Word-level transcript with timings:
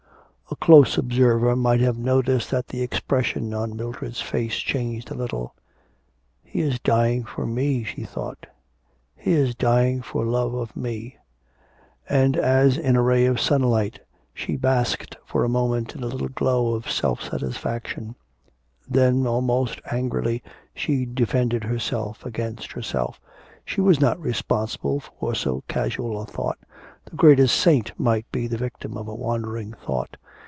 A 0.49 0.55
close 0.57 0.97
observer 0.97 1.55
might 1.55 1.79
have 1.79 1.97
noticed 1.97 2.51
that 2.51 2.67
the 2.67 2.81
expression 2.81 3.53
on 3.53 3.73
Mildred's 3.77 4.19
face 4.19 4.57
changed 4.57 5.09
a 5.09 5.15
little. 5.15 5.55
'He 6.43 6.59
is 6.59 6.77
dying 6.77 7.23
for 7.23 7.45
me,' 7.47 7.85
she 7.85 8.03
thought. 8.03 8.47
'He 9.15 9.31
is 9.31 9.55
dying 9.55 10.01
for 10.01 10.25
love 10.25 10.53
of 10.53 10.75
me.' 10.75 11.15
And 12.09 12.35
as 12.35 12.77
in 12.77 12.97
a 12.97 13.01
ray 13.01 13.25
of 13.27 13.39
sunlight 13.39 14.01
she 14.33 14.57
basked 14.57 15.15
for 15.25 15.45
a 15.45 15.49
moment 15.49 15.95
in 15.95 16.03
a 16.03 16.07
little 16.07 16.27
glow 16.27 16.75
of 16.75 16.91
self 16.91 17.21
satisfaction. 17.23 18.15
Then, 18.89 19.25
almost 19.25 19.79
angrily, 19.89 20.43
she 20.75 21.05
defended 21.05 21.63
herself 21.63 22.25
against 22.25 22.73
herself. 22.73 23.21
She 23.63 23.79
was 23.79 24.01
not 24.01 24.19
responsible 24.19 24.99
for 24.99 25.33
so 25.33 25.63
casual 25.69 26.21
a 26.21 26.25
thought, 26.25 26.57
the 27.05 27.15
greatest 27.15 27.57
saint 27.57 27.93
might 27.97 28.29
be 28.33 28.47
the 28.47 28.57
victim 28.57 28.97
of 28.97 29.07
a 29.07 29.15
wandering 29.15 29.71
thought. 29.85 30.17